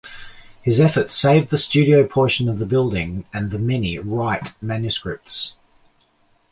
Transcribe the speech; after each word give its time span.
His 0.63 0.79
efforts 0.81 1.15
saved 1.15 1.51
the 1.51 1.59
studio 1.59 2.07
portion 2.07 2.49
of 2.49 2.57
the 2.57 2.65
building 2.65 3.23
and 3.31 3.51
the 3.51 3.59
many 3.59 3.99
Wright 3.99 4.51
manuscripts. 4.59 5.53